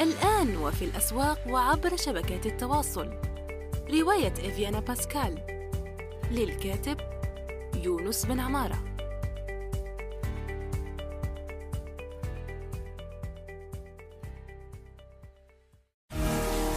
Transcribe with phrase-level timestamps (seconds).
[0.00, 3.10] الآن وفي الأسواق وعبر شبكات التواصل.
[3.90, 5.38] رواية إفيانا باسكال.
[6.30, 6.96] للكاتب
[7.84, 8.78] يونس بن عمارة.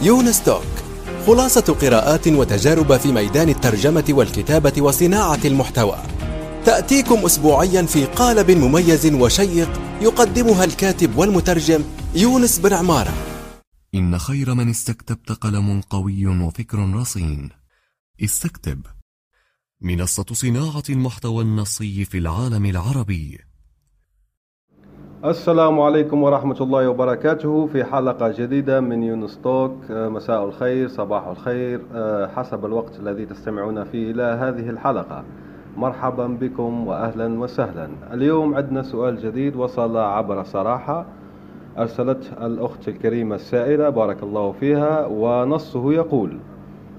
[0.02, 0.62] يونس توك
[1.26, 5.98] خلاصة قراءات وتجارب في ميدان الترجمة والكتابة وصناعة المحتوى.
[6.66, 11.84] تأتيكم أسبوعيا في قالب مميز وشيق يقدمها الكاتب والمترجم
[12.20, 13.12] يونس بن عمارة.
[13.94, 17.48] إن خير من استكتبت قلم قوي وفكر رصين.
[18.24, 18.80] استكتب.
[19.80, 23.38] منصة صناعة المحتوى النصي في العالم العربي.
[25.24, 27.66] السلام عليكم ورحمة الله وبركاته.
[27.66, 29.90] في حلقة جديدة من يونس توك.
[29.90, 31.86] آه، مساء الخير صباح الخير.
[31.92, 35.24] آه، حسب الوقت الذي تستمعون فيه إلى هذه الحلقة.
[35.76, 37.90] مرحبا بكم وأهلا وسهلا.
[38.12, 41.17] اليوم عندنا سؤال جديد وصل عبر صراحة.
[41.78, 46.38] أرسلت الأخت الكريمة السائلة بارك الله فيها ونصه يقول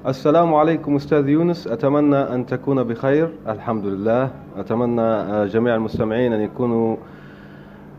[0.08, 3.30] السلام عليكم أستاذ يونس أتمنى أن تكون بخير.
[3.48, 4.30] الحمد لله.
[4.58, 6.96] أتمنى آه، جميع المستمعين أن يكونوا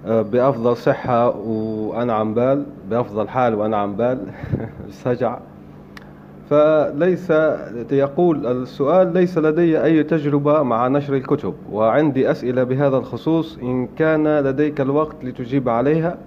[0.07, 4.19] آه، بأفضل صحة وأنعم بال بأفضل حال وأنعم بال
[5.05, 5.39] سجع.
[6.51, 7.31] فليس
[7.93, 14.39] يقول السؤال ليس لدي أي تجربة مع نشر الكتب وعندي أسئلة بهذا الخصوص إن كان
[14.39, 16.19] لديك الوقت لتجيب عليها.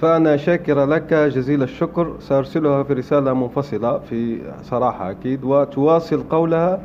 [0.00, 2.12] فأنا شاكر لك جزيل الشكر.
[2.20, 6.80] سأرسلها في رسالة منفصلة في صراحة أكيد وتواصل قولها.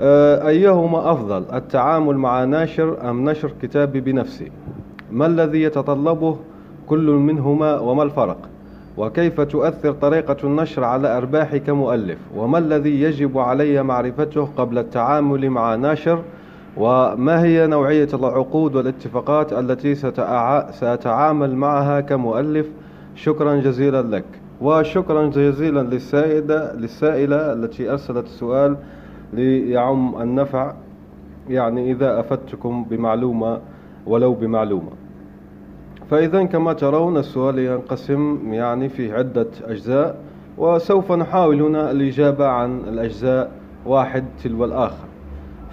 [0.00, 4.52] آه، أيهما أفضل التعامل مع ناشر أم نشر كتابي بنفسي
[5.12, 6.36] ما الذي يتطلبه
[6.88, 8.38] كل منهما وما الفرق؟
[8.96, 15.74] وكيف تؤثر طريقة النشر على أرباحي كمؤلف؟ وما الذي يجب علي معرفته قبل التعامل مع
[15.74, 16.22] ناشر
[16.76, 19.94] وما هي نوعية العقود والاتفاقات التي
[20.70, 22.66] سأتعامل معها كمؤلف؟
[23.14, 24.24] شكرا جزيلا لك.
[24.60, 28.76] وشكرا جزيلا للسائدة للسائلة التي أرسلت السؤال
[29.32, 30.74] ليعم النفع.
[31.48, 33.60] يعني إذا أفدتكم بمعلومة
[34.06, 34.90] ولو بمعلومة.
[36.10, 40.16] فإذا كما ترون السؤال ينقسم يعني في عدة أجزاء
[40.58, 43.50] وسوف نحاول هنا الإجابة عن الأجزاء
[43.86, 45.13] واحد تلو الآخر.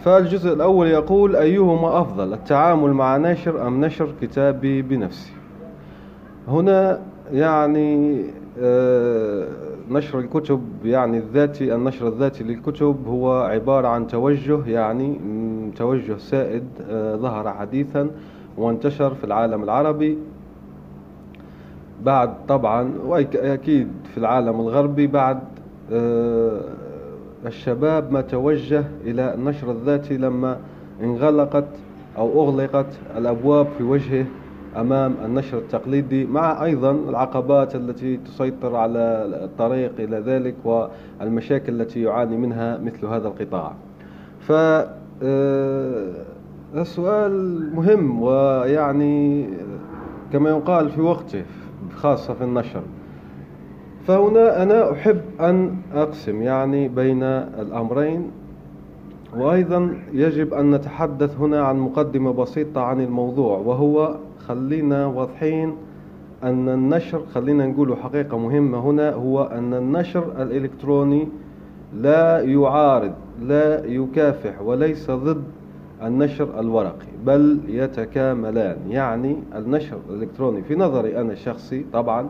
[0.04, 5.32] فالجزء الأول يقول أيهما أفضل التعامل مع نشر أم نشر كتابي بنفسي؟
[6.48, 7.00] هنا
[7.32, 8.22] يعني
[8.60, 9.48] آه
[9.90, 15.20] نشر الكتب يعني الذاتي النشر الذاتي للكتب هو عبارة عن توجه يعني
[15.76, 18.10] توجه سائد آه، ظهر حديثا
[18.58, 20.18] وانتشر في العالم العربي.
[22.04, 25.40] بعد طبعا وأكيد في العالم الغربي بعد
[25.92, 26.62] آه،
[27.46, 30.58] الشباب ما توجه إلى النشر الذاتي لما
[31.04, 31.68] انغلقت
[32.18, 32.86] أو أغلقت
[33.18, 34.26] الأبواب في وجهه
[34.78, 39.00] أمام النشر التقليدي مع أيضا العقبات التي تسيطر على
[39.44, 43.74] الطريق إلى ذلك والمشاكل التي يعاني منها مثل هذا القطاع.
[44.40, 44.52] ف
[45.24, 46.12] آه،
[46.76, 49.48] السؤال مهم ويعني
[50.34, 51.44] كما يقال في وقته
[51.96, 52.82] خاصة في النشر.
[54.08, 58.32] فهنا أنا أحب أن أقسم يعني بين الأمرين
[59.38, 64.16] وأيضا يجب أن نتحدث هنا عن مقدمة بسيطة عن الموضوع وهو
[64.48, 65.76] خلينا واضحين
[66.44, 71.28] أن النشر خلينا نقول حقيقة مهمة هنا هو أن النشر الإلكتروني
[71.94, 75.44] لا يعارض لا يكافح وليس ضد
[76.04, 78.78] النشر الورقي بل يتكاملان.
[78.90, 82.30] يعني النشر الإلكتروني في نظري أنا الشخصي طبعا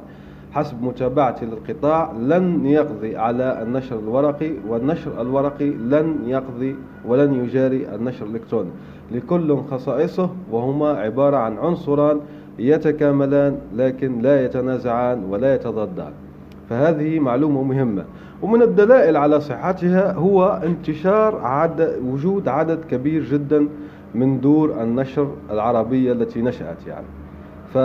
[0.51, 6.75] حسب متابعتي للقطاع لن يقضي على النشر الورقي والنشر الورقي لن يقضي
[7.05, 8.69] ولن يجاري النشر الإلكتروني.
[9.11, 12.19] لكل خصائصه وهما عبارة عن عنصران
[12.59, 16.11] يتكاملان لكن لا يتنازعان ولا يتضادان.
[16.69, 18.05] فهذه معلومة مهمة.
[18.41, 23.67] ومن الدلائل على صحتها هو انتشار عدد وجود عدد كبير جدا
[24.15, 27.05] من دور النشر العربية التي نشأت يعني.
[27.73, 27.77] ف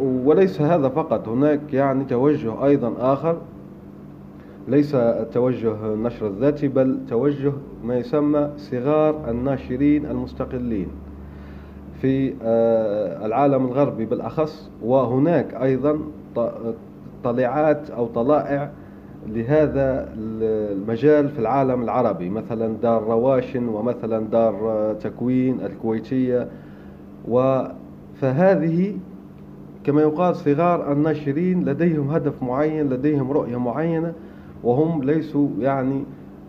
[0.00, 1.28] وليس هذا فقط.
[1.28, 3.36] هناك يعني توجه أيضا آخر.
[4.68, 4.96] ليس
[5.32, 7.52] توجه النشر الذاتي بل توجه
[7.84, 10.88] ما يسمى صغار الناشرين المستقلين
[12.00, 14.70] في آه، العالم الغربي بالأخص.
[14.82, 15.98] وهناك أيضا
[17.24, 18.70] طلعات أو طلائع
[19.26, 22.30] لهذا المجال في العالم العربي.
[22.30, 26.48] مثلا دار رواشن ومثلا دار تكوين الكويتية.
[28.20, 28.94] فهذه
[29.84, 34.12] كما يقال صغار الناشرين لديهم هدف معين لديهم رؤية معينة
[34.64, 36.04] وهم ليسوا يعني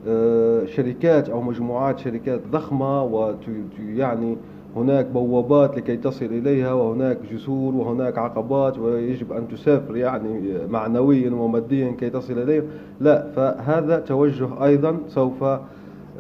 [0.08, 4.38] آه، شركات أو مجموعات شركات ضخمة ويعني
[4.76, 11.92] هناك بوابات لكي تصل إليها وهناك جسور وهناك عقبات ويجب أن تسافر يعني معنويا وماديا
[11.92, 12.64] كي تصل إليها
[13.00, 15.44] لا فهذا توجه أيضا سوف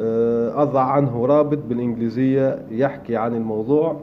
[0.01, 4.01] آه، أضع عنه رابط بالإنجليزية يحكي عن الموضوع.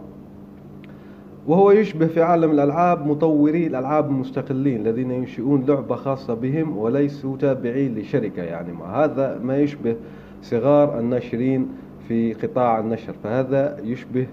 [1.47, 7.99] وهو يشبه في عالم الألعاب مطوري الألعاب المستقلين الذين ينشئون لعبة خاصة بهم وليسوا تابعين
[7.99, 8.73] لشركة يعني.
[8.73, 9.97] ما هذا ما يشبه
[10.43, 11.69] صغار الناشرين
[12.09, 14.27] في قطاع النشر فهذا يشبه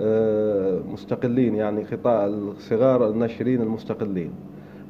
[0.00, 4.30] آه، مستقلين يعني قطاع صغار الناشرين المستقلين.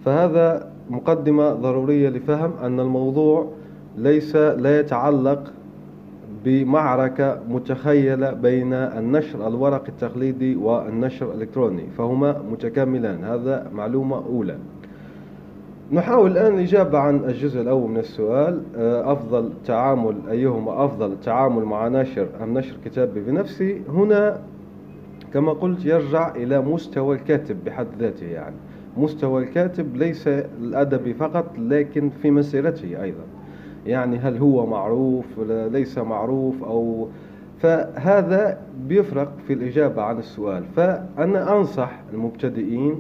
[0.05, 3.53] فهذا مقدمة ضرورية لفهم أن الموضوع
[3.97, 5.53] ليس لا يتعلق
[6.44, 13.25] بمعركة متخيلة بين النشر الورقي التقليدي والنشر الإلكتروني فهما متكاملان.
[13.25, 14.58] هذا معلومة أولى.
[15.93, 18.62] نحاول الآن الإجابة عن الجزء الأول من السؤال.
[18.76, 24.41] آه، أفضل تعامل أيهما أفضل التعامل مع ناشر أم نشر كتابي بنفسي؟ هنا
[25.32, 28.56] كما قلت يرجع إلى مستوى الكاتب بحد ذاته يعني.
[28.96, 33.25] مستوى الكاتب ليس الأدبي فقط لكن في مسيرته أيضا.
[33.87, 37.09] يعني هل هو معروف ليس معروف أو
[37.59, 38.59] فهذا
[38.89, 40.65] بيفرق في الإجابة عن السؤال.
[40.77, 42.95] فأنا أنصح المبتدئين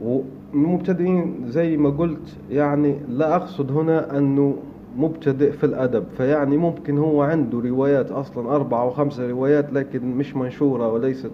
[0.00, 4.56] والمبتدئين زي ما قلت يعني لا أقصد هنا أنه
[4.96, 6.04] مبتدئ في الأدب.
[6.16, 11.30] فيعني ممكن هو عنده روايات أصلا أربعة أو خمسة روايات لكن مش منشورة وليست.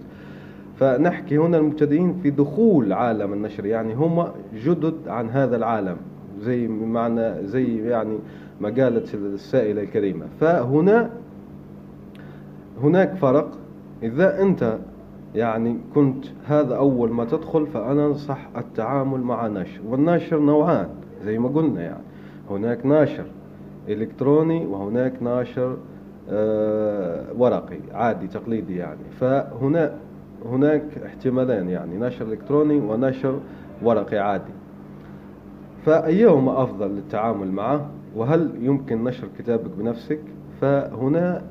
[0.79, 4.27] فنحكي هنا المبتدئين في دخول عالم النشر يعني هم
[4.65, 5.97] جدد عن هذا العالم.
[6.39, 8.17] زي معنى زي يعني
[8.61, 10.25] ما قالت السائلة الكريمة.
[10.39, 11.09] فهنا
[12.83, 13.51] هناك فرق.
[14.03, 14.77] إذا أنت
[15.35, 19.81] يعني كنت هذا أول ما تدخل فأنا أنصح التعامل مع ناشر.
[19.87, 20.87] والناشر نوعان
[21.23, 22.03] زي ما قلنا يعني.
[22.49, 23.25] هناك ناشر
[23.87, 25.77] إلكتروني وهناك ناشر
[26.29, 29.09] آه ورقي عادي تقليدي يعني.
[29.19, 29.93] فهنا
[30.45, 31.97] هناك احتمالين يعني.
[31.97, 33.39] نشر إلكتروني ونشر
[33.83, 34.51] ورقي عادي.
[35.85, 40.19] فأيهما أفضل للتعامل معه؟ وهل يمكن نشر كتابك بنفسك؟
[40.61, 41.43] فهنا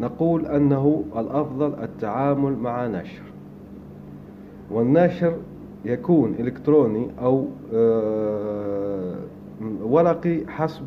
[0.00, 3.22] نقول أنه الأفضل التعامل مع نشر
[4.70, 5.36] والناشر
[5.84, 9.14] يكون إلكتروني أو آه،
[9.82, 10.82] ورقي حسب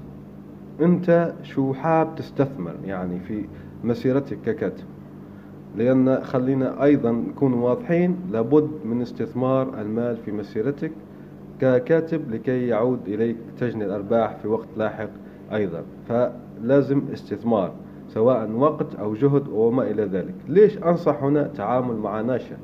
[0.81, 3.45] أنت شو حاب تستثمر يعني في
[3.83, 4.83] مسيرتك ككاتب.
[5.77, 10.91] لأن خلينا أيضا نكون واضحين لابد من استثمار المال في مسيرتك.
[11.61, 15.09] ككاتب لكي يعود إليك تجني الأرباح في وقت لاحق
[15.53, 15.83] أيضا.
[16.09, 17.71] فلازم استثمار
[18.07, 20.35] سواء وقت أو جهد وما إلى ذلك.
[20.47, 22.55] ليش أنصح هنا تعامل مع ناشر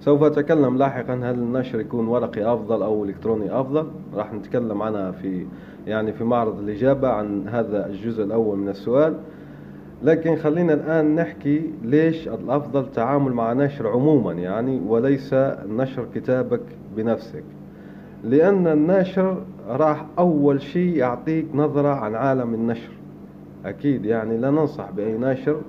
[0.00, 5.46] سوف أتكلم لاحقا هل النشر يكون ورقي أفضل أو إلكتروني أفضل؟ راح نتكلم عنها في
[5.86, 9.14] يعني في معرض الإجابة عن هذا الجزء الأول من السؤال.
[10.02, 15.34] لكن خلينا الآن نحكي ليش الأفضل تعامل مع نشر عموما يعني وليس
[15.68, 16.60] نشر كتابك
[16.96, 17.44] بنفسك.
[18.24, 22.90] لأن الناشر راح أول شيء يعطيك نظرة عن عالم النشر.
[23.64, 25.60] أكيد يعني لا ننصح بأي ناشر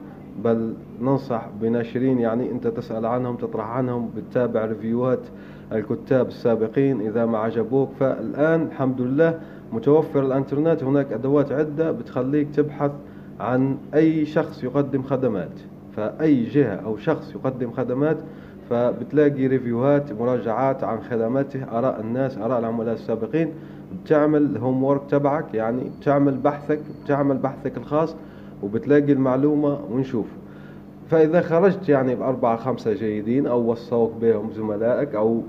[0.43, 5.19] بل ننصح بناشرين يعني أنت تسأل عنهم تطرح عنهم بتتابع ريفيوهات
[5.71, 7.89] الكتاب السابقين إذا ما عجبوك.
[7.99, 9.39] فالآن الحمد لله
[9.73, 12.91] متوفر الإنترنت هناك أدوات عدة بتخليك تبحث
[13.39, 15.59] عن أي شخص يقدم خدمات.
[15.95, 18.17] فأي جهة أو شخص يقدم خدمات
[18.69, 23.53] فبتلاقي review هات مراجعات عن خدماته آراء الناس آراء العملاء السابقين.
[24.03, 28.15] بتعمل ال homework تبعك يعني بتعمل بحثك بتعمل بحثك الخاص
[28.63, 30.25] وبتلاقي المعلومة ونشوف.
[31.09, 35.41] فإذا خرجت يعني بأربعة خمسة جيدين أو وصوك بهم زملائك أو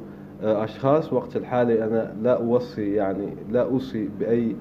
[0.42, 4.56] آه، أشخاص وقت الحالي أنا لا أوصي يعني لا أوصي بأي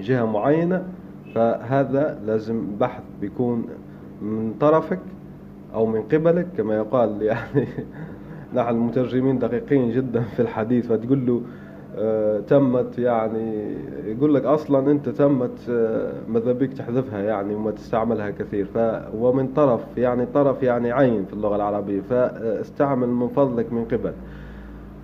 [0.00, 0.84] جهة معينة
[1.34, 3.64] فهذا لازم بحث بيكون
[4.22, 4.98] من طرفك.
[5.74, 7.66] أو من قبلك كما يقال يعني
[8.54, 11.42] نحن المترجمين دقيقين جدا في الحديث فتقول له
[11.96, 13.74] آه تمت يعني
[14.04, 18.64] يقول لك أصلا أنت تمت آه ماذا بك تحذفها يعني وما تستعملها كثير.
[18.64, 18.78] ف
[19.14, 24.12] ومن طرف يعني طرف يعني عين في اللغة العربية فاستعمل من فضلك من قبل.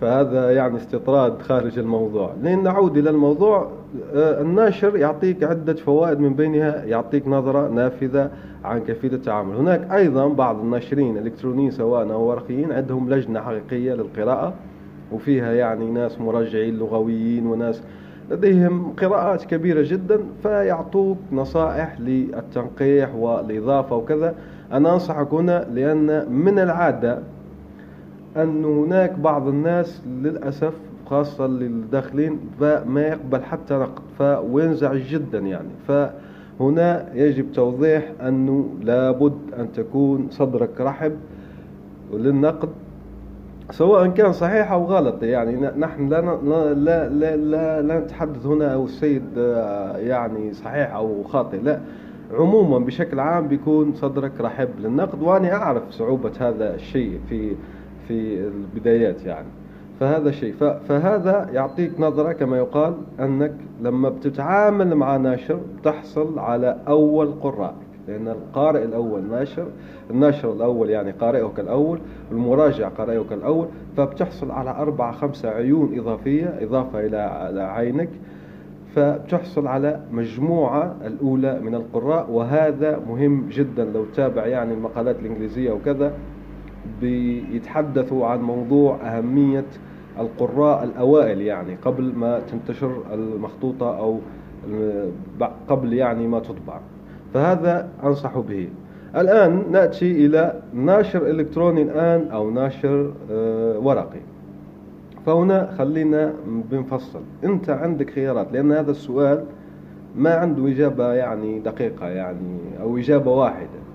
[0.01, 2.35] فهذا يعني استطراد خارج الموضوع.
[2.43, 3.71] لين نعود إلى الموضوع
[4.15, 8.31] الناشر يعطيك عدة فوائد من بينها يعطيك نظرة نافذة
[8.65, 9.57] عن كيفية التعامل.
[9.57, 14.55] هناك أيضا بعض الناشرين الإلكترونيين سواء أو ورقيين عندهم لجنة حقيقية للقراءة
[15.13, 17.83] وفيها يعني ناس مرجعين لغويين وناس
[18.31, 24.35] لديهم قراءات كبيرة جدا فيعطوك نصائح للتنقيح والإضافة وكذا.
[24.73, 27.19] أنا أنصحك هنا لأن من العادة
[28.37, 30.75] أن هناك بعض الناس للأسف
[31.11, 35.69] خاصة للداخلين فما يقبل حتى نقد وينزعج جدا يعني.
[35.89, 35.93] ف
[36.61, 41.13] هنا يجب توضيح أنه لابد أن تكون صدرك رحب
[42.13, 42.69] للنقد
[43.71, 45.71] سواء كان صحيح أو غلط يعني.
[45.79, 46.21] نحن لا
[46.75, 51.81] لا لا لا, لا نتحدث هنا أو السيد آه، يعني صحيح أو خاطئ لا.
[52.35, 57.57] عموما بشكل عام بيكون صدرك رحب للنقد وأنا أعرف صعوبة هذا الشيء في
[58.09, 59.47] في البدايات يعني.
[60.01, 60.55] فهذا شيء.
[60.89, 67.75] فهذا يعطيك نظرة كما يقال أنك لما بتتعامل مع ناشر تحصل على أول قراء.
[68.09, 69.67] لأن القارئ الأول ناشر
[70.11, 71.99] الناشر الأول يعني قارئك الأول
[72.33, 78.09] المراجع قارئك الأول فبتحصل على أربعة خمسة عيون إضافية إضافة إلى عينك
[78.95, 82.31] فبتحصل على مجموعة الأولى من القراء.
[82.31, 86.13] وهذا مهم جدا لو تابع يعني المقالات الإنجليزية وكذا
[87.01, 89.65] بيتحدثوا عن موضوع أهمية
[90.21, 94.19] القراء الأوائل يعني قبل ما تنتشر المخطوطة أو
[95.69, 96.81] قبل يعني ما تطبع.
[97.35, 98.69] فهذا أنصح به.
[99.17, 104.21] الآن نأتي إلى ناشر إلكتروني الآن أو ناشر آه، ورقي.
[105.27, 106.33] فهنا خلينا
[106.71, 107.21] بنفصل.
[107.45, 109.45] أنت عندك خيارات لأن هذا السؤال
[110.17, 113.88] ما عنده إجابة يعني دقيقة يعني أو إجابة واحدة.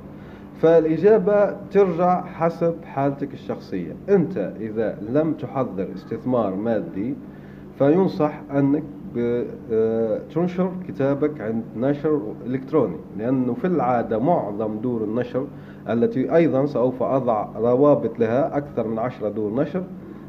[0.64, 3.96] فالإجابة ترجع حسب حالتك الشخصية.
[4.10, 7.16] أنت إذا لم تحضر استثمار مادي
[7.78, 8.84] فينصح أنك
[9.72, 12.96] آه، تنشر كتابك عند نشر إلكتروني.
[13.18, 15.48] لأنه في العادة معظم دور النشر
[15.90, 19.84] التي أيضا سوف أضع روابط لها أكثر من عشرة دور نشر.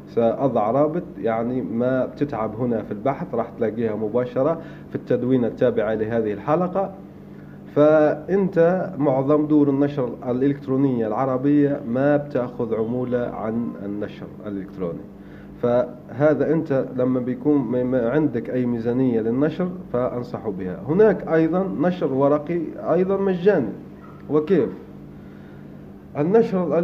[0.07, 6.33] سأضع رابط يعني ما بتتعب هنا في البحث راح تلاقيها مباشرة في التدوين التابعة لهذه
[6.33, 6.93] الحلقة.
[7.75, 14.99] فأنت معظم دور النشر الإلكترونية العربية ما بتأخذ عمولة عن النشر الإلكتروني.
[15.61, 20.79] فهذا أنت لما بيكون عندك أي ميزانية للنشر فأنصح بها.
[20.87, 22.61] هناك أيضا نشر ورقي
[22.93, 23.69] أيضا مجاني.
[24.29, 24.69] وكيف؟
[26.17, 26.79] النشر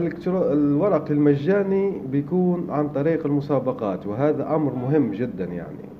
[0.53, 5.90] الورقي المجاني بيكون عن طريق المسابقات وهذا أمر مهم جدا يعني.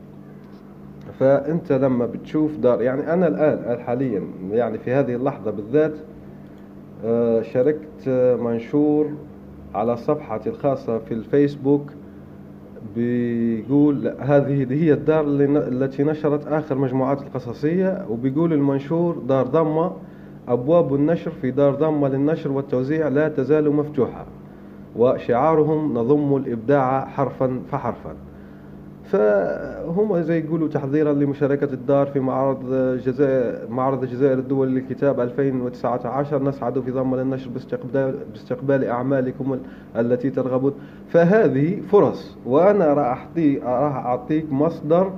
[1.22, 5.94] فأنت لما بتشوف دار يعني أنا الآن حاليا يعني في هذه اللحظة بالذات
[7.06, 8.10] آه، شاركت
[8.42, 9.12] منشور
[9.76, 11.92] على صفحتي الخاصة في الفيسبوك
[12.96, 19.92] بيقول هذه هي الدار التي نشرت آخر مجموعات القصصية وبيقول المنشور دار ضمة
[20.48, 24.26] أبواب النشر في دار ضمة للنشر والتوزيع لا تزال مفتوحة
[24.96, 28.16] وشعارهم نضم الإبداع حرفا فحرفا.
[29.12, 32.74] فهم زي يقولوا تحضيرا لمشاركة الدار في معرض
[33.06, 39.60] جزائر معرض الجزائر الدولي للكتاب 2019 نسعد في ضمن النشر باستقبال باستقبال أعمالكم
[39.96, 40.74] التي ترغبون.
[41.10, 43.28] فهذه فرص وأنا راح
[43.64, 45.12] راح أعطيك مصدر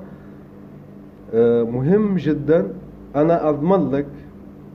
[1.34, 2.68] آه، مهم جدا.
[3.16, 4.08] أنا أضمن لك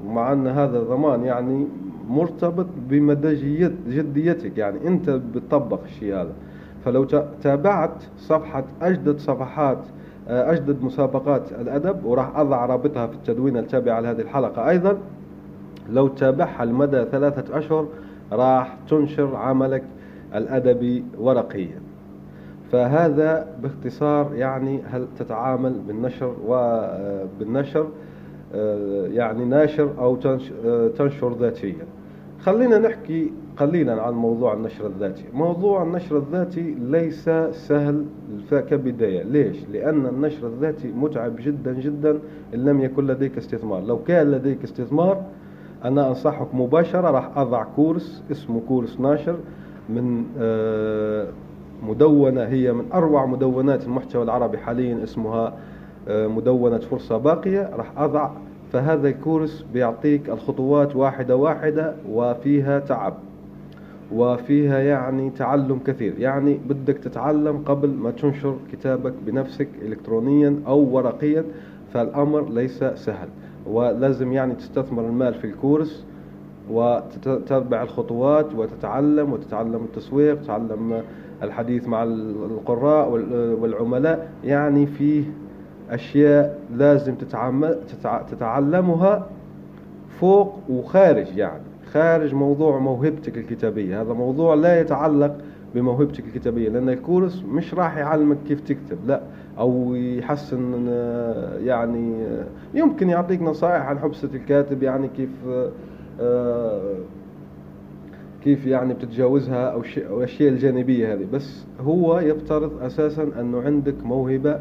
[0.07, 1.67] مع أن هذا الضمان يعني
[2.09, 3.35] مرتبط بمدى
[3.89, 4.59] جديتك.
[4.59, 6.33] يعني أنت بتطبق الشيء هذا.
[6.85, 7.05] فلو
[7.43, 9.79] تابعت صفحة أجدد صفحات
[10.29, 14.69] آه، أجدد مسابقات الأدب وراح أضع رابطها في التدوين التابع لهذه الحلقة.
[14.69, 14.99] أيضا
[15.91, 17.87] لو تابعها لمدى ثلاثة أشهر
[18.33, 19.83] راح تنشر عملك
[20.35, 21.81] الأدبي ورقيا.
[22.73, 27.89] فهذا باختصار يعني هل تتعامل بالنشر وبالنشر
[28.55, 30.19] آه، يعني ناشر أو
[30.65, 31.87] آه، تنشر ذاتيا.
[32.41, 35.25] خلينا نحكي قليلا عن موضوع النشر الذاتي.
[35.35, 38.05] موضوع النشر الذاتي ليس سهل
[38.51, 39.23] كبداية.
[39.23, 42.19] ليش؟ لأن النشر الذاتي متعب جدا جدا
[42.55, 43.83] إن لم يكن لديك استثمار.
[43.83, 45.23] لو كان لديك استثمار
[45.85, 49.37] أنا أنصحك مباشرة راح أضع كورس اسمه كورس ناشر
[49.89, 51.27] من آه،
[51.83, 55.55] مدونة هي من أروع مدونات المحتوى العربي حاليا اسمها
[56.09, 57.71] آه، مدونة فرصة باقية.
[57.77, 58.31] راح أضع
[58.73, 63.15] فهذا الكورس بيعطيك الخطوات واحدة واحدة وفيها تعب.
[64.13, 66.19] وفيها يعني تعلم كثير.
[66.19, 71.45] يعني بدك تتعلم قبل ما تنشر كتابك بنفسك إلكترونيا أو ورقيا
[71.93, 73.29] فالأمر ليس سهل.
[73.67, 76.05] ولازم يعني تستثمر المال في الكورس
[76.71, 81.03] وتتبع الخطوات وتتعلم وتتعلم التسويق تتعلم
[81.43, 83.11] الحديث مع القراء
[83.61, 84.31] والعملاء.
[84.45, 85.25] يعني فيه
[85.91, 87.15] أشياء لازم
[88.31, 89.27] تتعلمها
[90.21, 91.68] فوق وخارج يعني.
[91.93, 94.03] خارج موضوع موهبتك الكتابية.
[94.03, 95.39] هذا موضوع لا يتعلق
[95.75, 99.23] بموهبتك الكتابية لأن الكورس مش راح يعلمك كيف تكتب لا.
[99.59, 100.87] أو يحسن
[101.65, 102.27] يعني
[102.75, 105.31] يمكن يعطيك نصائح عن حبسة الكاتب يعني كيف
[108.45, 111.27] كيف يعني بتتجاوزها أو الأشياء الجانبية هذه.
[111.33, 114.61] بس هو يفترض أساسا أنه عندك موهبة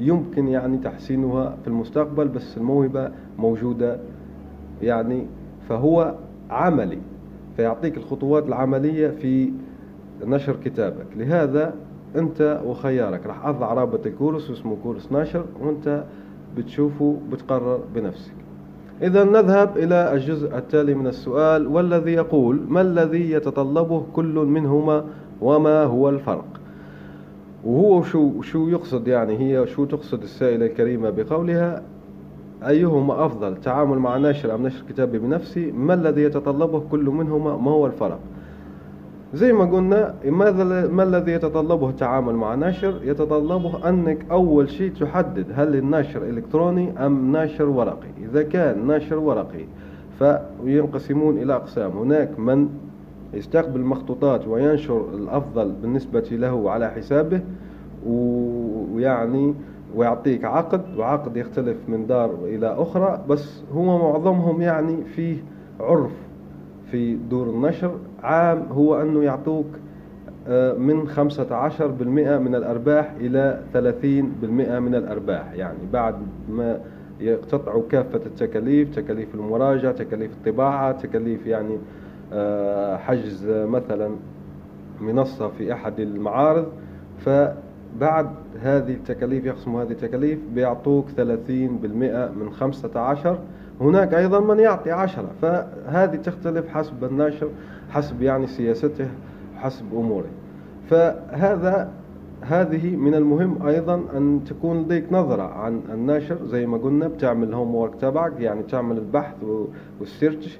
[0.00, 3.98] يمكن يعني تحسينها في المستقبل بس الموهبة موجودة
[4.82, 5.26] يعني.
[5.68, 6.14] فهو
[6.50, 6.98] عملي
[7.56, 9.52] فيعطيك الخطوات العملية في
[10.24, 11.06] نشر كتابك.
[11.16, 11.74] لهذا
[12.16, 16.04] أنت وخيارك راح أضع رابط الكورس اسمه كورس ناشر وأنت
[16.56, 18.32] بتشوفه بتقرر بنفسك.
[19.02, 25.04] إذا نذهب إلى الجزء التالي من السؤال والذي يقول ما الذي يتطلبه كل منهما
[25.40, 26.44] وما هو الفرق؟
[27.64, 31.82] وهو شو شو يقصد يعني هي شو تقصد السائلة الكريمة بقولها؟
[32.66, 37.70] أيهما أفضل؟ تعامل مع ناشر أم نشر كتابي بنفسي؟ ما الذي يتطلبه كل منهما؟ ما
[37.70, 38.18] هو الفرق؟
[39.34, 45.46] زي ما قلنا ماذا ما الذي يتطلبه التعامل مع ناشر؟ يتطلبه أنك أول شيء تحدد
[45.54, 48.08] هل الناشر إلكتروني أم ناشر ورقي.
[48.30, 49.64] إذا كان ناشر ورقي
[50.18, 51.90] فينقسمون إلى أقسام.
[51.90, 52.68] هناك من
[53.34, 57.40] يستقبل مخطوطات وينشر الأفضل بالنسبة له على حسابه
[58.06, 59.54] ويعني
[59.98, 65.36] ويعطيك عقد وعقد يختلف من دار إلى أخرى بس هو معظمهم يعني فيه
[65.80, 66.12] عرف
[66.90, 67.94] في دور النشر.
[68.22, 69.66] عام هو أنه يعطوك
[70.48, 75.52] آه، من 15% من الأرباح إلى 30% من الأرباح.
[75.52, 76.14] يعني بعد
[76.48, 76.80] ما
[77.20, 81.78] يقتطعوا كافة التكاليف تكاليف المراجعة تكاليف الطباعة تكاليف يعني
[82.32, 84.10] آه، حجز مثلا
[85.00, 86.66] منصة في أحد المعارض
[87.96, 88.30] فبعد
[88.62, 91.20] هذه التكاليف يقسموا هذه التكاليف بيعطوك 30%
[92.36, 93.38] من 15
[93.80, 95.28] هناك أيضا من يعطي عشرة.
[95.42, 97.48] فهذه تختلف حسب الناشر
[97.90, 99.08] حسب يعني سياسته
[99.56, 100.28] حسب أموره.
[100.90, 101.90] فهذا
[102.40, 107.74] هذه من المهم أيضا أن تكون لديك نظرة عن الناشر زي ما قلنا بتعمل ال
[107.74, 109.34] homework تبعك يعني تعمل البحث
[110.00, 110.58] وال search.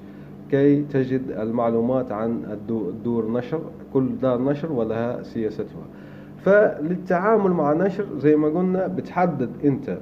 [0.51, 3.61] كي تجد المعلومات عن الدور نشر
[3.93, 5.85] كل دار نشر ولها سياستها.
[6.45, 9.97] فللتعامل مع النشر زي ما قلنا بتحدد انت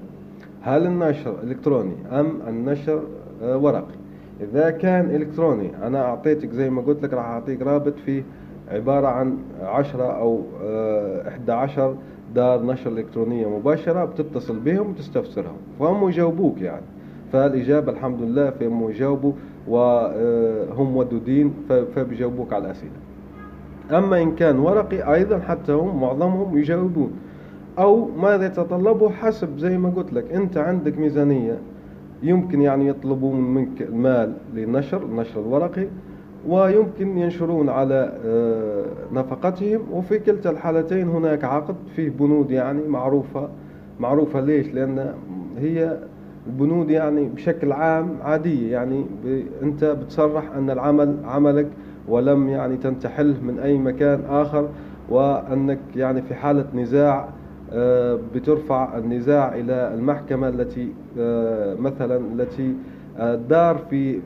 [0.61, 3.01] هل النشر إلكتروني أم النشر
[3.43, 3.95] آه، ورقي.
[4.41, 8.23] إذا كان إلكتروني أنا أعطيتك زي ما قلت لك راح أعطيك رابط فيه
[8.71, 11.95] عبارة عن عشرة أو آه، إحدى عشر
[12.35, 15.57] دار نشر إلكترونية مباشرة بتتصل بهم وتستفسرهم.
[15.79, 16.85] فهم يجاوبوك يعني.
[17.33, 19.33] فالإجابة الحمد لله فهم يجاوبوا
[19.67, 21.53] وهم آه، ودودين
[21.95, 23.06] فبيجاوبوك على الأسئلة.
[23.91, 27.11] أما إن كان ورقي أيضا حتى هم معظمهم يجاوبون.
[27.79, 31.57] أو ماذا يتطلبه حسب زي ما قلت لك أنت عندك ميزانية
[32.23, 35.87] يمكن يعني يطلبون منك المال للنشر النشر الورقي
[36.47, 39.81] ويمكن ينشرون على آه، نفقتهم.
[39.91, 43.49] وفي كلتا الحالتين هناك عقد فيه بنود يعني معروفة
[43.99, 45.13] معروفة ليش؟ لأن
[45.57, 45.97] هي
[46.47, 49.05] البنود يعني بشكل عام عادية يعني
[49.63, 51.67] أنت بتصرح أن العمل عملك
[52.07, 54.69] ولم يعني تنتحل من أي مكان آخر
[55.09, 57.29] وأنك يعني في حالة نزاع
[57.73, 62.73] آه، بترفع النزاع إلى المحكمة التي آه، مثلا التي
[63.19, 64.19] الدار آه، في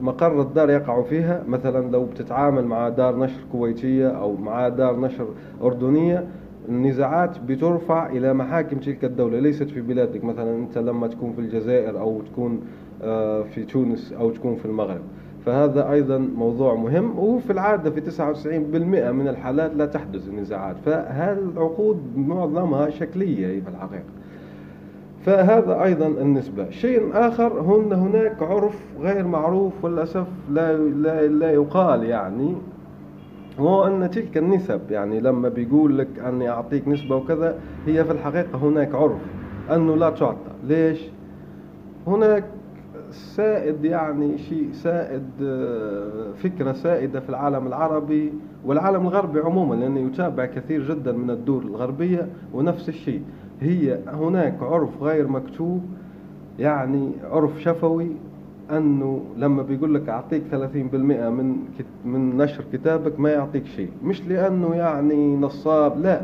[0.00, 1.42] مقر الدار يقع فيها.
[1.48, 5.26] مثلا لو بتتعامل مع دار نشر كويتية أو مع دار نشر
[5.62, 6.24] أردنية
[6.68, 9.40] النزاعات بترفع إلى محاكم تلك الدولة.
[9.40, 10.24] ليست في بلادك.
[10.24, 12.60] مثلا أنت لما تكون في الجزائر أو تكون
[13.54, 15.02] في تونس أو تكون في المغرب.
[15.48, 20.76] فهذا أيضا موضوع مهم وفي العادة في 99% من الحالات لا تحدث النزاعات.
[20.86, 24.04] فهذه العقود معظمها شكلية في الحقيقة.
[25.26, 26.70] فهذا أيضا النسبة.
[26.70, 32.54] شيء آخر هن هناك عرف غير معروف وللأسف لا, لا, لا يقال يعني
[33.60, 38.58] هو أن تلك النسب يعني لما بيقول لك أني أعطيك نسبة وكذا هي في الحقيقة
[38.58, 39.20] هناك عرف
[39.70, 40.50] أنه لا تعطى.
[40.64, 41.00] ليش؟
[42.06, 42.44] هناك
[43.10, 48.32] سائد يعني شيء سائد آه، فكرة سائدة في العالم العربي
[48.64, 53.22] والعالم الغربي عموما لأنه يتابع كثير جدا من الدول الغربية ونفس الشيء.
[53.60, 55.82] هي هناك عرف غير مكتوب
[56.58, 58.08] يعني عرف شفوي
[58.70, 61.56] أنه لما بيقول لك أعطيك 30% من
[62.04, 63.90] من نشر كتابك ما يعطيك شيء.
[64.04, 66.20] مش لأنه يعني نصاب لا.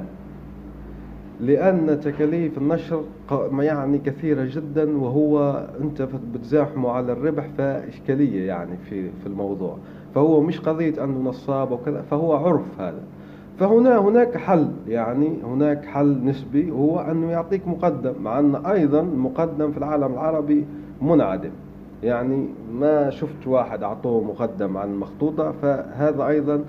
[1.40, 3.02] لأن تكاليف النشر
[3.58, 9.76] يعني كثيرة جدا وهو أنت بتزاحمه على الربح فإشكالية يعني في في الموضوع.
[10.14, 13.00] فهو مش قضية أنه نصاب وكذا فهو عرف هذا.
[13.58, 19.72] فهنا هناك حل يعني هناك حل نسبي هو أنه يعطيك مقدم مع أن أيضا المقدم
[19.72, 20.64] في العالم العربي
[21.02, 21.50] منعدم.
[22.02, 26.64] يعني ما شفت واحد أعطوه مقدم عن المخطوطة فهذا أيضا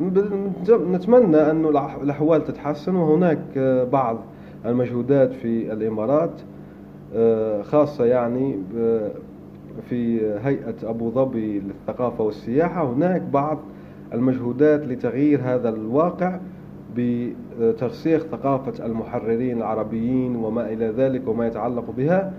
[0.00, 1.64] نتمنى أن
[2.02, 4.18] الأحوال تتحسن وهناك آه، بعض
[4.66, 6.40] المجهودات في الإمارات
[7.14, 8.58] آه، خاصة يعني
[9.88, 12.92] في هيئة أبو ظبي للثقافة والسياحة.
[12.92, 13.58] هناك بعض
[14.14, 16.38] المجهودات لتغيير هذا الواقع
[16.96, 22.32] بترسيخ ثقافة المحررين العربيين وما إلى ذلك وما يتعلق بها.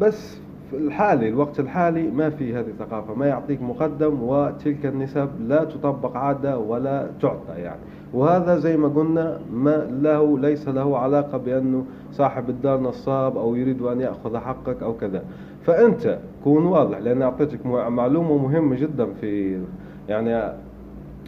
[0.00, 0.38] بس
[0.76, 6.58] الحالي الوقت الحالي ما في هذه الثقافة ما يعطيك مقدم وتلك النسب لا تطبق عادة
[6.58, 7.80] ولا تعطى يعني.
[8.12, 13.82] وهذا زي ما قلنا ما له ليس له علاقة بأنه صاحب الدار نصاب أو يريد
[13.82, 15.22] أن يأخذ حقك أو كذا.
[15.62, 19.60] فأنت كون واضح لأن أعطيتك معلومة مهمة جدا في
[20.08, 20.52] يعني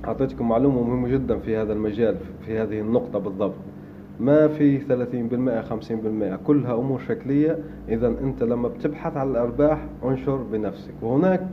[0.04, 3.54] أعطيتكم معلومة مهمة جدا في هذا المجال في هذه النقطة بالضبط.
[4.20, 7.59] ما في 30% 50% كلها أمور شكلية.
[7.88, 10.94] إذا أنت لما بتبحث عن الأرباح انشر بنفسك.
[11.02, 11.46] وهناك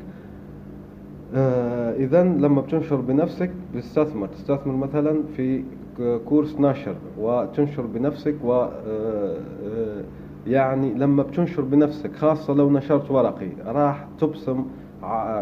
[1.36, 4.28] آه إذا لما بتنشر بنفسك بتستثمر.
[4.28, 5.64] تستثمر مثلا في
[6.26, 10.04] كورس نشر وتنشر بنفسك و آه، آه،
[10.48, 14.66] يعني لما بتنشر بنفسك خاصة لو نشرت ورقي راح تبصم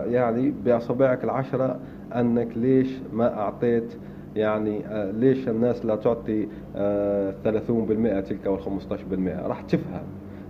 [0.06, 1.80] يعني بأصابعك العشرة
[2.16, 3.94] أنك ليش ما أعطيت
[4.36, 6.48] يعني آه، ليش الناس لا تعطي
[7.44, 10.04] 30% تلك أو 15% راح تفهم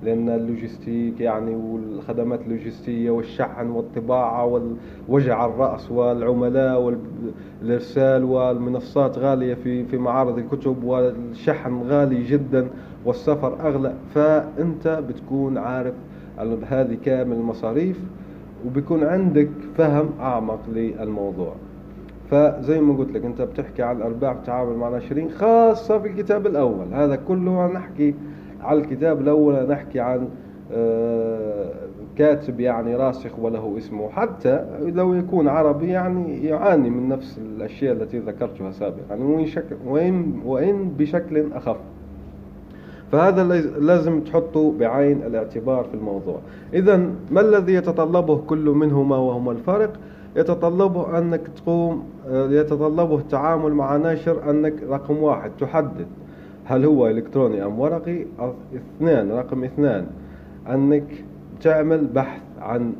[0.04, 4.62] لأن اللوجستيك يعني والخدمات اللوجستية والشحن والطباعة
[5.10, 6.82] ووجع الرأس والعملاء
[7.62, 12.67] والإرسال والمنصات غالية في في معارض الكتب والشحن غالي جدا
[13.06, 15.94] والسفر أغلى فأنت بتكون عارف
[16.67, 18.00] هذه كامل المصاريف
[18.65, 21.54] وبيكون عندك فهم أعمق للموضوع.
[22.32, 26.94] فزي ما قلت لك انت بتحكي عن الأرباح بتعامل مع ناشرين خاصة في الكتاب الأول.
[26.94, 28.15] هذا كله نحكي
[28.62, 30.28] على الكتاب الأول نحكي عن
[30.74, 31.72] آه،
[32.17, 34.10] كاتب يعني راسخ وله اسمه.
[34.10, 39.48] حتى لو يكون عربي يعني يعاني من نفس الأشياء التي ذكرتها سابقا يعني وإن,
[39.86, 41.78] وإن, وإن بشكل أخف.
[43.12, 43.44] فهذا
[43.80, 46.39] لازم تحطه بعين الاعتبار في الموضوع.
[46.74, 46.98] إذا
[47.32, 49.94] ما الذي يتطلبه كل منهما وهما الفرق
[50.36, 56.08] يتطلبه أنك تقوم يتطلبه التعامل مع ناشر أنك رقم واحد تحدد
[56.65, 58.26] هل هو إلكتروني أم ورقي.
[58.76, 60.06] اثنان رقم اثنان
[60.70, 61.04] أنك
[61.62, 62.94] تعمل بحث عن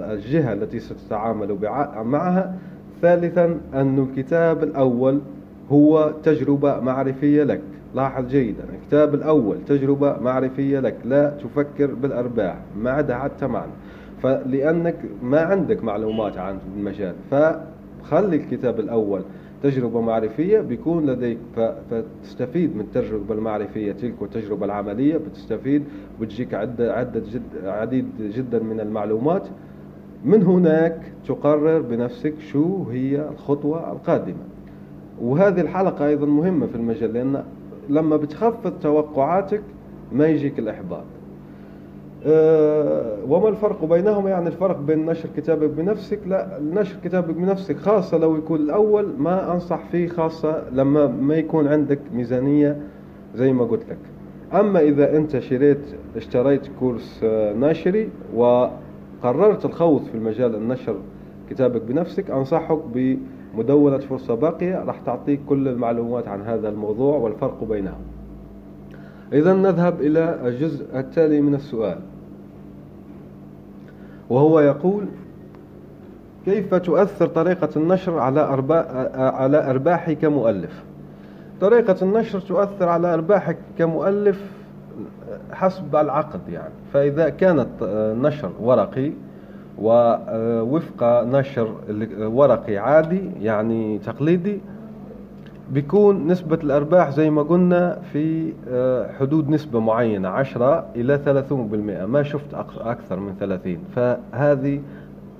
[0.00, 1.58] الجهة التي ستتعامل
[2.04, 2.58] معها.
[3.02, 5.20] ثالثا أن الكتاب الأول
[5.72, 7.60] هو تجربة معرفية لك.
[7.94, 13.72] لاحظ جيدا الكتاب الأول تجربة معرفية لك لا تفكر بالأرباح ما عدا حتى معنى.
[14.22, 17.14] فلأنك ما عندك معلومات عن المجال.
[17.30, 19.22] فخلي الكتاب الأول.
[19.62, 21.38] تجربة معرفية بيكون لديك
[21.90, 25.84] فتستفيد من التجربة المعرفية تلك والتجربة العملية بتستفيد
[26.20, 29.48] بتجيك عدة عدة جد عديد جدا من المعلومات.
[30.24, 34.44] من هناك تقرر بنفسك شو هي الخطوة القادمة.
[35.22, 37.44] وهذه الحلقة أيضا مهمة في المجال لأن
[37.88, 39.62] لما بتخفض توقعاتك
[40.12, 41.04] ما يجيك الإحباط.
[43.28, 48.36] وما الفرق بينهما يعني الفرق بين نشر كتابك بنفسك؟ لا نشر كتابك بنفسك خاصة لو
[48.36, 52.80] يكون الأول ما أنصح فيه خاصة لما ما يكون عندك ميزانية
[53.34, 53.98] زي ما قلت لك.
[54.60, 55.80] أما إذا أنت شريت
[56.16, 60.96] اشتريت كورس آه، ناشري وقررت الخوض في المجال النشر
[61.50, 64.84] كتابك بنفسك أنصحك بمدونة فرصة باقية.
[64.84, 68.00] راح تعطيك كل المعلومات عن هذا الموضوع والفرق بينهم.
[69.32, 71.98] إذا نذهب إلى الجزء التالي من السؤال.
[74.30, 75.04] وهو يقول
[76.44, 78.40] كيف تؤثر طريقة النشر على
[79.16, 80.82] على أرباحي كمؤلف؟
[81.60, 84.42] طريقة النشر تؤثر على أرباحك كمؤلف
[85.52, 86.74] حسب العقد يعني.
[86.92, 87.68] فإذا كانت
[88.22, 89.12] نشر ورقي
[89.78, 91.74] ووفق نشر
[92.20, 94.60] ورقي عادي يعني تقليدي
[95.70, 102.22] بيكون نسبة الأرباح زي ما قلنا في آه، حدود نسبة معينة 10 إلى 30% ما
[102.22, 104.80] شفت أكثر من 30 فهذه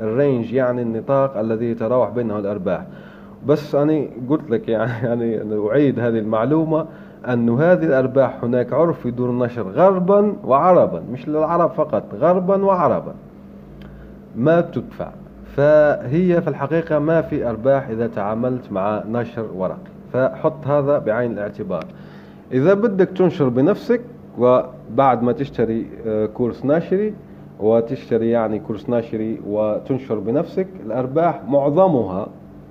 [0.01, 2.87] الرينج يعني النطاق الذي يتراوح بينه الأرباح.
[3.47, 6.87] بس أنا قلت لك يعني يعني أعيد هذه المعلومة
[7.29, 13.15] أن هذه الأرباح هناك عرف في دور النشر غربا وعربا مش للعرب فقط غربا وعربا.
[14.37, 15.09] ما بتدفع.
[15.57, 20.00] فهي في الحقيقة ما في أرباح إذا تعاملت مع نشر ورقي.
[20.13, 21.85] فحط هذا بعين الاعتبار.
[22.53, 24.01] إذا بدك تنشر بنفسك
[24.39, 27.15] وبعد ما تشتري آه، كورس ناشري
[27.61, 32.27] وتشتري يعني كورس ناشري وتنشر بنفسك الأرباح معظمها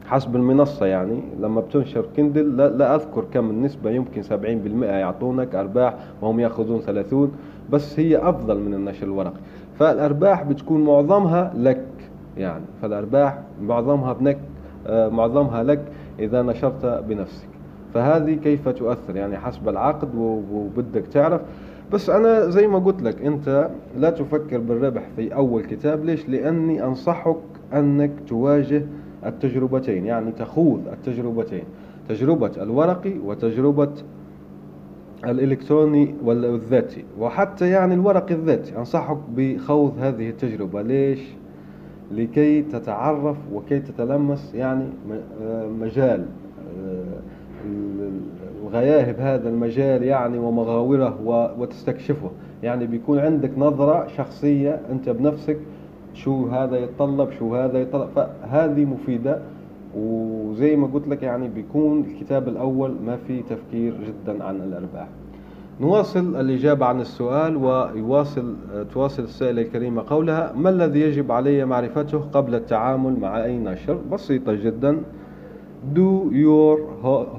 [0.07, 5.93] حسب المنصة يعني لما بتنشر كندل لا, لا أذكر كم النسبة يمكن 70% يعطونك أرباح
[6.21, 7.31] وهم يأخذون 30
[7.69, 9.39] بس هي أفضل من النشر الورقي.
[9.79, 11.85] فالأرباح بتكون معظمها لك
[12.37, 14.37] يعني فالأرباح معظمها بنك
[14.87, 15.85] آه، معظمها لك.
[16.19, 17.47] إذا نشرت بنفسك.
[17.93, 20.15] فهذه كيف تؤثر؟ يعني حسب العقد
[20.51, 21.41] وبدك تعرف.
[21.93, 26.05] بس أنا زي ما قلت لك أنت لا تفكر بالربح في أول كتاب.
[26.05, 27.37] ليش؟ لأني أنصحك
[27.73, 28.85] أنك تواجه
[29.25, 31.63] التجربتين يعني تخوض التجربتين.
[32.09, 33.91] تجربة الورقي وتجربة
[35.25, 37.05] الإلكتروني والذاتي.
[37.19, 40.81] وحتى يعني الورق الذاتي أنصحك بخوض هذه التجربة.
[40.81, 41.19] ليش؟
[42.11, 44.85] لكي تتعرف وكي تتلمس يعني
[45.41, 46.25] آه، مجال
[48.71, 51.17] غياهب هذا المجال يعني ومغاورة
[51.59, 52.31] وتستكشفه.
[52.63, 55.57] يعني بيكون عندك نظرة شخصية أنت بنفسك
[56.13, 58.09] شو هذا يتطلب شو هذا يتطلب.
[58.15, 59.39] فهذه مفيدة.
[59.97, 65.07] وزي ما قلت لك يعني بيكون الكتاب الأول ما في تفكير جدا عن الأرباح.
[65.81, 68.55] نواصل الإجابة عن السؤال ويواصل
[68.93, 74.53] تواصل السائلة الكريمة قولها ما الذي يجب علي معرفته قبل التعامل مع أي نشر؟ بسيطة
[74.53, 75.01] جدا.
[75.95, 76.79] Do your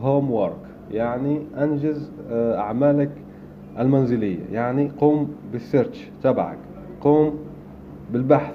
[0.04, 3.10] homework يعني أنجز آه، أعمالك
[3.78, 6.58] المنزلية يعني قم بالسيرش تبعك
[7.00, 7.30] قم
[8.12, 8.54] بالبحث.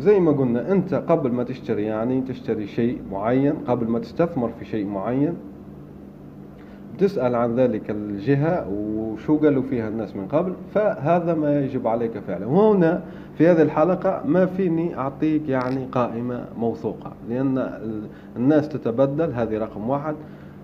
[0.00, 4.64] زي ما قلنا أنت قبل ما تشتري يعني تشتري شيء معين قبل ما تستثمر في
[4.64, 5.34] شيء معين
[7.02, 12.46] تسأل عن ذلك الجهة وشو قالوا فيها الناس من قبل فهذا ما يجب عليك فعله
[12.46, 13.02] وهنا
[13.38, 17.70] في هذه الحلقة ما فيني أعطيك يعني قائمة موثوقة لأن
[18.36, 20.14] الناس تتبدل هذه رقم واحد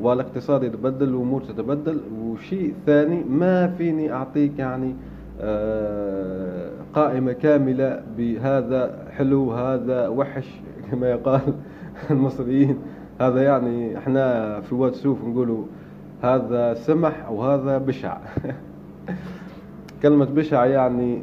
[0.01, 2.01] والاقتصاد يتبدل والأمور تتبدل.
[2.23, 4.95] وشيء ثاني ما فيني أعطيك يعني
[5.41, 10.49] آه، قائمة كاملة بهذا حلو هذا وحش
[10.91, 11.41] كما يقال
[12.11, 12.79] المصريين.
[13.21, 15.65] هذا يعني إحنا في واد سوف نقولوا
[16.23, 18.19] هذا سمح وهذا بشع.
[20.03, 21.23] كلمة بشع يعني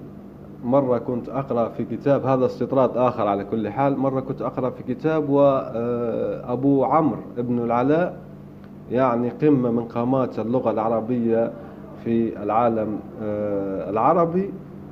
[0.64, 3.98] مرة كنت أقرأ في كتاب هذا استطراد آخر على كل حال.
[3.98, 8.18] مرة كنت أقرأ في كتاب وأبو آه، عمرو ابن العلاء
[8.92, 11.52] يعني قمة من قامات اللغة العربية
[12.04, 14.50] في العالم آه، العربي.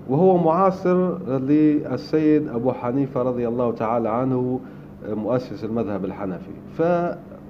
[0.10, 4.60] وهو معاصر للسيد أبو حنيفة رضي الله تعالى عنه
[5.10, 6.52] مؤسس المذهب الحنفي.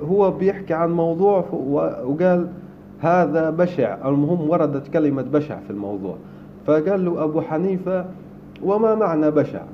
[0.01, 1.45] فهو بيحكي عن موضوع
[2.05, 2.47] وقال
[2.99, 3.97] هذا بشع.
[4.09, 6.15] المهم وردت كلمة بشع في الموضوع.
[6.65, 8.05] فقال له أبو حنيفة
[8.63, 9.61] وما معنى بشع؟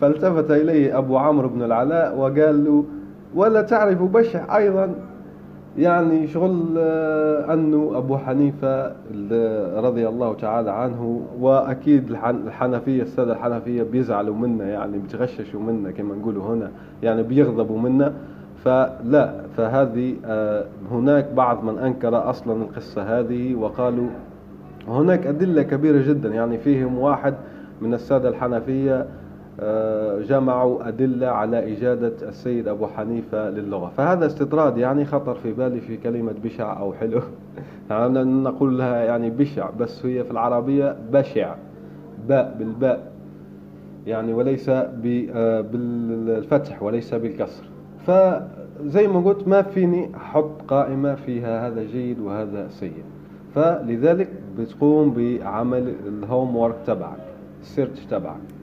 [0.00, 2.84] فالتفت إليه أبو عمرو بن العلاء وقال له
[3.34, 4.94] ولا تعرف بشع أيضا؟
[5.78, 8.86] يعني شغل آه، أنه أبو حنيفة
[9.80, 16.54] رضي الله تعالى عنه وأكيد الحنفية السادة الحنفية بيزعلوا منا يعني بيتغششوا منا كما نقولوا
[16.54, 16.70] هنا
[17.02, 18.12] يعني بيغضبوا منا
[18.64, 24.06] فلا فهذه آه، هناك بعض من أنكر أصلا القصة هذه وقالوا
[24.88, 27.34] هناك أدلة كبيرة جدا يعني فيهم واحد
[27.80, 29.06] من السادة الحنفية
[30.20, 33.92] جمعوا أدلة على إجادة السيد أبو حنيفة للغة.
[33.96, 37.20] فهذا استطراد يعني خطر في بالي في كلمة بشع أو حلو.
[37.90, 41.54] يعني نقول لها يعني بشع بس هي في العربية بشع
[42.28, 43.12] باء بالباء
[44.06, 47.64] يعني وليس آه، بالفتح وليس بالكسر.
[48.06, 53.04] فزي ما قلت ما فيني أحط قائمة فيها هذا جيد وهذا سيء.
[53.54, 57.20] فلذلك بتقوم بعمل ال homework تبعك
[57.60, 58.61] ال search تبعك.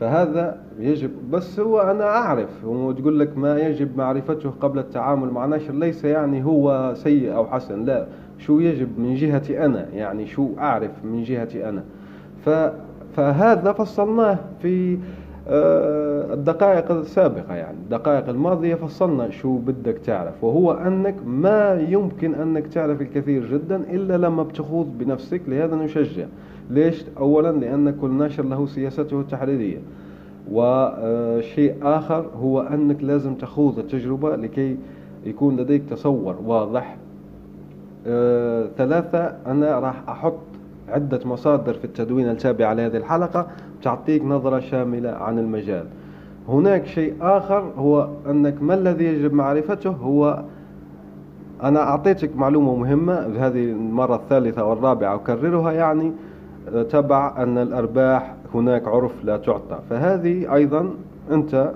[0.00, 5.72] فهذا يجب بس هو أنا أعرف وتقول لك ما يجب معرفته قبل التعامل مع نشر
[5.72, 8.06] ليس يعني هو سيء أو حسن لا
[8.38, 11.84] شو يجب من جهتي أنا يعني شو أعرف من جهتي أنا.
[13.16, 14.98] فهذا فصلناه في
[15.48, 17.76] الدقائق السابقة يعني.
[17.84, 24.16] الدقائق الماضية فصلنا شو بدك تعرف وهو أنك ما يمكن أنك تعرف الكثير جدا إلا
[24.16, 26.26] لما بتخوض بنفسك لهذا نشجع.
[26.70, 29.78] ليش؟ أولا لأن كل ناشر له سياسته التحريرية
[30.52, 34.76] وشيء آخر هو أنك لازم تخوض التجربة لكي
[35.26, 36.96] يكون لديك تصور واضح.
[38.06, 40.34] آه، ثلاثة أنا راح أحط
[40.92, 43.46] عدة مصادر في التدوين التابع لهذه الحلقة
[43.82, 45.84] تعطيك نظرة شاملة عن المجال.
[46.48, 50.42] هناك شيء آخر هو أنك ما الذي يجب معرفته هو
[51.62, 56.12] أنا أعطيتك معلومة مهمة هذه المرة الثالثة والرابعة أكررها يعني
[56.90, 59.78] تبع أن الأرباح هناك عرف لا تعطى.
[59.90, 60.90] فهذه أيضا
[61.30, 61.72] أنت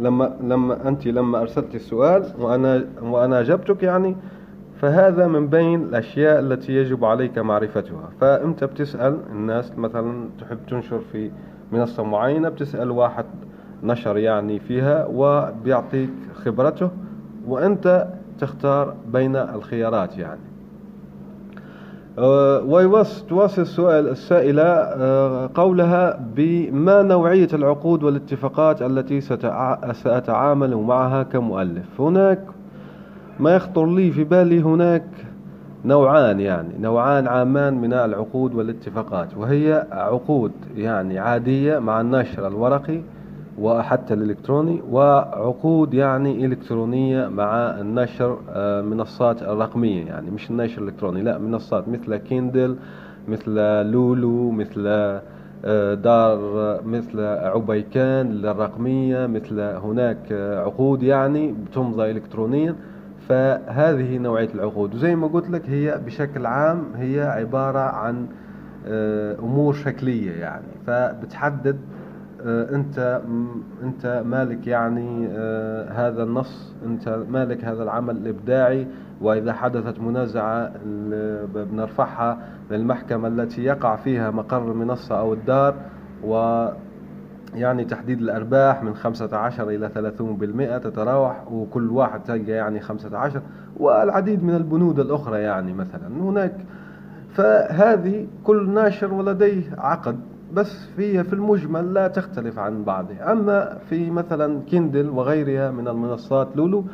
[0.00, 4.16] لما لما أنت لما أرسلت السؤال وأنا وأنا أجبتك يعني
[4.80, 8.10] فهذا من بين الأشياء التي يجب عليك معرفتها.
[8.20, 11.30] فأنت بتسأل الناس مثلا تحب تنشر في
[11.72, 13.24] منصة معينة بتسأل واحد
[13.82, 16.10] نشر يعني فيها وبيعطيك
[16.44, 16.90] خبرته
[17.46, 18.06] وأنت
[18.38, 20.40] تختار بين الخيارات يعني.
[22.18, 29.20] أه، وتواصل السؤال السائلة أه، قولها بما نوعية العقود والاتفاقات التي
[29.92, 32.00] سأتعامل معها كمؤلف.
[32.00, 32.55] هناك
[33.40, 35.04] ما يخطر لي في بالي هناك
[35.84, 43.00] نوعان يعني نوعان عامان من العقود والاتفاقات وهي عقود يعني عادية مع النشر الورقي
[43.58, 51.38] وحتى الإلكتروني وعقود يعني إلكترونية مع النشر آه، منصات الرقمية يعني مش النشر الإلكتروني لا
[51.38, 52.76] منصات مثل كيندل
[53.28, 53.50] مثل
[53.90, 54.84] لولو مثل
[55.64, 56.38] آه، دار
[56.86, 62.74] مثل عبيكان للرقمية مثل هناك عقود يعني تمضى إلكترونيا.
[63.28, 64.94] فهذه نوعية العقود.
[64.94, 68.26] وزي ما قلت لك هي بشكل عام هي عبارة عن
[68.86, 70.66] آه، أمور شكلية يعني.
[70.86, 71.78] فبتحدد
[72.42, 73.22] آه، أنت
[73.82, 78.86] أنت مالك يعني آه، هذا النص أنت مالك هذا العمل الإبداعي.
[79.20, 80.72] وإذا حدثت منازعة
[81.54, 82.38] بنرفعها
[82.70, 85.74] للمحكمة التي يقع فيها مقر المنصة أو الدار.
[86.24, 86.66] و
[87.54, 89.88] يعني تحديد الأرباح من 15 إلى
[90.78, 93.42] 30% تتراوح وكل واحد تلقى يعني 15
[93.76, 96.54] والعديد من البنود الأخرى يعني مثلا هناك.
[97.34, 100.18] فهذه كل ناشر ولديه عقد
[100.52, 103.32] بس هي في المجمل لا تختلف عن بعضها.
[103.32, 106.84] أما في مثلا كيندل وغيرها من المنصات لولو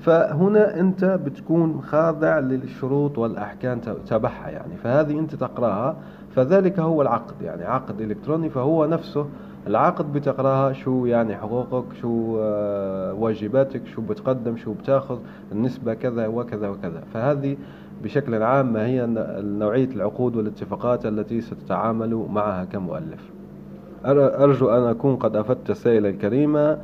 [0.00, 4.76] فهنا أنت بتكون خاضع للشروط والأحكام تبعها يعني.
[4.76, 5.96] فهذه أنت تقرأها
[6.36, 9.26] فذلك هو العقد يعني عقد إلكتروني فهو نفسه
[9.66, 15.18] العقد بتقراها شو يعني حقوقك شو آه، واجباتك شو بتقدم شو بتاخذ
[15.52, 17.02] النسبة كذا وكذا وكذا.
[17.14, 17.56] فهذه
[18.02, 19.06] بشكل عام ما هي
[19.38, 23.30] نوعية العقود والاتفاقات التي ستتعامل معها كمؤلف.
[24.04, 26.78] أرجو أن أكون قد أفدت السائلة الكريمة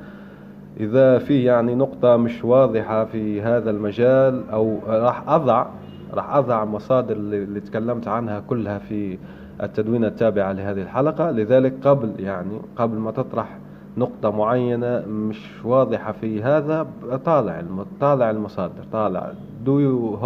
[0.81, 5.67] إذا في يعني نقطة مش واضحة في هذا المجال أو راح أضع
[6.14, 9.19] راح أضع مصادر اللي تكلمت عنها كلها في
[9.62, 11.31] التدوين التابعة لهذه الحلقة.
[11.31, 13.59] لذلك قبل يعني قبل ما تطرح
[13.97, 16.87] نقطة معينة مش واضحة في هذا
[17.25, 17.62] طالع
[18.01, 19.33] طالع المصادر طالع
[19.66, 20.16] do you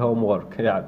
[0.00, 0.86] homework يعني.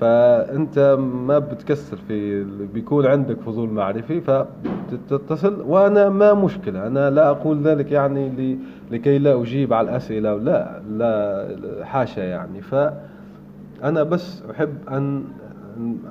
[0.00, 7.62] فأنت ما بتكسر في بيكون عندك فضول معرفي فتتصل وأنا ما مشكلة أنا لا أقول
[7.62, 8.58] ذلك يعني
[8.90, 12.60] لكي لا أجيب على الأسئلة لا لا حاشا يعني.
[12.60, 15.24] فأنا بس أحب أن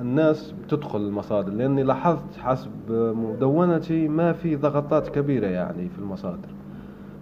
[0.02, 6.50] الناس بتدخل المصادر لأني لاحظت حسب مدونتي ما في ضغطات كبيرة يعني في المصادر.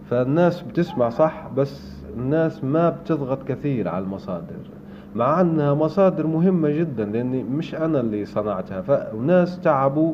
[0.10, 4.56] فالناس بتسمع صح بس الناس ما بتضغط كثير على المصادر
[5.16, 8.82] مع أنها مصادر مهمة جدا لأني مش أنا اللي صنعتها.
[8.82, 10.14] فناس تعبوا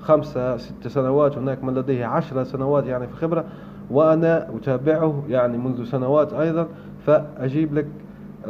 [0.00, 3.44] خمسة ست سنوات هناك من لديه عشر سنوات يعني في خبرة
[3.90, 6.66] وأنا أتابعه يعني منذ سنوات أيضا.
[7.06, 7.86] فأجيب لك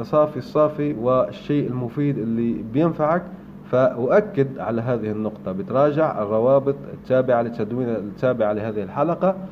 [0.02, 3.22] صافي الصافي والشيء المفيد اللي بينفعك
[3.70, 5.52] فأؤكد على هذه النقطة.
[5.52, 9.48] بتراجع الروابط التابعة لتدوين التابعة لهذه الحلقة.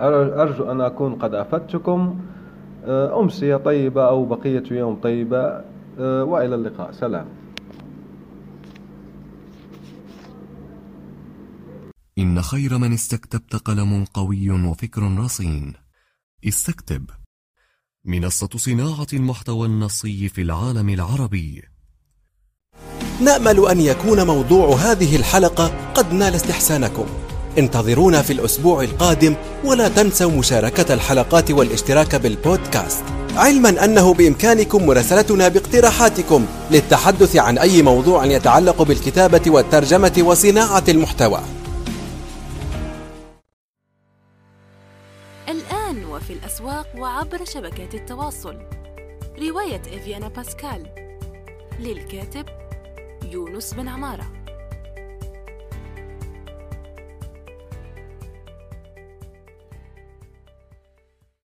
[0.00, 2.20] أرجو أن أكون قد أفدتكم.
[2.84, 5.64] آه، أمسية طيبة أو بقية يوم طيبة.
[5.98, 6.92] آه، وإلى اللقاء.
[6.92, 7.26] سلام.
[12.18, 15.72] إن خير من استكتبت قلم قوي وفكر رصين
[16.48, 17.04] استكتب.
[18.08, 21.62] منصة صناعة المحتوى النصي في العالم العربي.
[23.20, 27.06] نأمل أن يكون موضوع هذه الحلقة قد نال استحسانكم.
[27.58, 33.04] انتظرونا في الأسبوع القادم ولا تنسوا مشاركة الحلقات والاشتراك بالبودكاست.
[33.36, 41.40] علما أنه بإمكانكم مراسلتنا باقتراحاتكم للتحدث عن أي موضوع يتعلق بالكتابة والترجمة وصناعة المحتوى.
[46.28, 48.58] وفي الأسواق وعبر شبكات التواصل.
[49.38, 50.86] رواية إفيانا باسكال.
[51.80, 52.46] للكاتب
[53.24, 54.37] يونس بن عمارة.